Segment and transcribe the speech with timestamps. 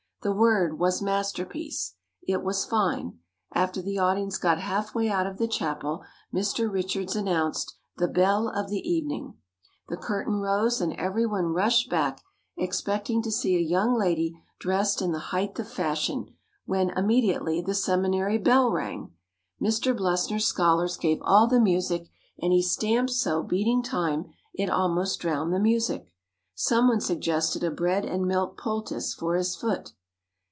[0.23, 3.17] The word was "Masterpiece." It was fine.
[3.55, 6.71] After the audience got half way out of the chapel Mr.
[6.71, 9.33] Richards announced "The Belle of the Evening."
[9.87, 12.21] The curtain rose and every one rushed back,
[12.55, 16.27] expecting to see a young lady dressed in the height of fashion,
[16.65, 19.13] when immediately the Seminary bell rang!
[19.59, 19.91] Mr.
[19.97, 25.51] Blessner's scholars gave all the music and he stamped so, beating time, it almost drowned
[25.51, 26.13] the music.
[26.53, 29.93] Some one suggested a bread and milk poultice for his foot.